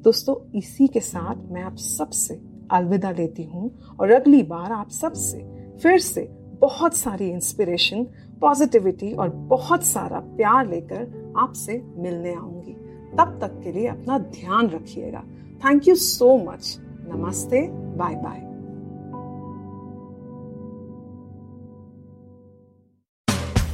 दोस्तों, 0.04 0.60
इसी 0.60 0.88
के 0.88 1.00
साथ 1.00 1.36
मैं 1.52 1.62
आप 1.64 1.76
सबसे 1.76 2.42
अलविदा 2.72 3.12
लेती 3.12 3.44
हूँ 3.44 3.96
और 4.00 4.12
अगली 4.12 4.44
बार 4.44 4.72
आप 4.72 4.90
सबसे 4.90 5.38
फिर 5.84 6.00
से 6.00 6.22
बहुत 6.62 6.96
सारी 6.96 7.30
इंस्पिरेशन 7.30 8.04
पॉजिटिविटी 8.42 9.14
और 9.14 9.30
बहुत 9.30 9.84
सारा 9.84 10.20
प्यार 10.20 10.68
लेकर 10.68 11.34
आपसे 11.38 11.82
मिलने 11.96 12.34
आऊँगी। 12.34 12.74
तब 13.18 13.38
तक 13.42 13.60
के 13.64 13.72
लिए 13.72 13.88
अपना 13.88 14.18
ध्यान 14.18 14.70
रखिएगा। 14.70 15.24
थैंक 15.66 15.88
यू 15.88 15.96
सो 15.96 16.38
मच 16.38 16.78
नमस्ते 16.82 17.68
बाय 17.72 18.16
बाय 18.16 18.53